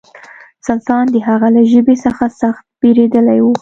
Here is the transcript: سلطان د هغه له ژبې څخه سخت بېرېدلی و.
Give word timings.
سلطان 0.67 1.05
د 1.13 1.15
هغه 1.27 1.47
له 1.55 1.61
ژبې 1.71 1.95
څخه 2.05 2.25
سخت 2.41 2.63
بېرېدلی 2.81 3.39
و. 3.43 3.47